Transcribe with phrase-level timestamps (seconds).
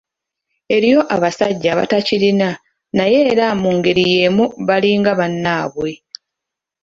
[0.75, 2.49] Eriyo abasajja abatakirina
[2.97, 5.91] naye era mu ngeri yeemu balinga bannaabwe.